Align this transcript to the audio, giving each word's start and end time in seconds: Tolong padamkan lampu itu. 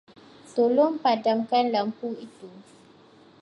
Tolong 0.57 0.93
padamkan 1.03 1.65
lampu 1.73 2.09
itu. 2.27 2.49